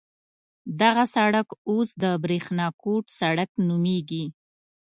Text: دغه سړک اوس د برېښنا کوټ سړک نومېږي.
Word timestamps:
دغه 0.81 1.03
سړک 1.15 1.47
اوس 1.69 1.89
د 2.03 2.03
برېښنا 2.23 2.67
کوټ 2.81 3.05
سړک 3.19 3.49
نومېږي. 3.67 4.25